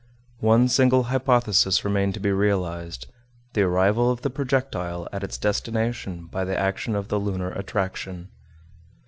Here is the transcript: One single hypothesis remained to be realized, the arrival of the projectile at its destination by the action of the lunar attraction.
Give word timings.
One 0.39 0.67
single 0.67 1.03
hypothesis 1.13 1.85
remained 1.85 2.15
to 2.15 2.19
be 2.19 2.31
realized, 2.31 3.05
the 3.53 3.61
arrival 3.61 4.09
of 4.09 4.23
the 4.23 4.31
projectile 4.31 5.07
at 5.13 5.21
its 5.23 5.37
destination 5.37 6.25
by 6.25 6.43
the 6.43 6.57
action 6.57 6.95
of 6.95 7.09
the 7.09 7.19
lunar 7.19 7.51
attraction. 7.51 8.29